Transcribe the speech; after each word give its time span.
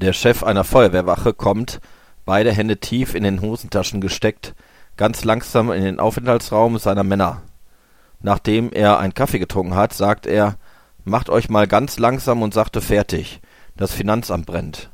Der 0.00 0.14
Chef 0.14 0.42
einer 0.42 0.64
Feuerwehrwache 0.64 1.34
kommt, 1.34 1.78
beide 2.24 2.52
Hände 2.52 2.78
tief 2.78 3.14
in 3.14 3.22
den 3.22 3.42
Hosentaschen 3.42 4.00
gesteckt, 4.00 4.54
ganz 4.96 5.24
langsam 5.24 5.70
in 5.70 5.82
den 5.82 6.00
Aufenthaltsraum 6.00 6.78
seiner 6.78 7.04
Männer. 7.04 7.42
Nachdem 8.22 8.72
er 8.72 8.98
einen 8.98 9.12
Kaffee 9.12 9.38
getrunken 9.38 9.74
hat, 9.74 9.92
sagt 9.92 10.24
er, 10.24 10.56
macht 11.04 11.28
euch 11.28 11.50
mal 11.50 11.66
ganz 11.66 11.98
langsam 11.98 12.40
und 12.40 12.54
sachte 12.54 12.80
fertig, 12.80 13.42
das 13.76 13.92
Finanzamt 13.92 14.46
brennt 14.46 14.90